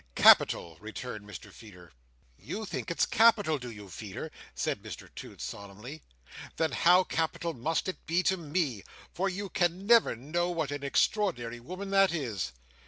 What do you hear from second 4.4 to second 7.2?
said Mr Toots solemnly. "Then how